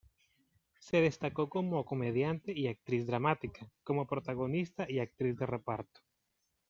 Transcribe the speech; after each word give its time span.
Se 0.79 0.99
destacó 0.99 1.47
como 1.47 1.85
comediante 1.85 2.53
y 2.57 2.65
actriz 2.65 3.05
dramática, 3.05 3.69
como 3.83 4.07
protagonista 4.07 4.87
y 4.89 4.97
actriz 4.97 5.37
de 5.37 5.45
reparto. 5.45 6.01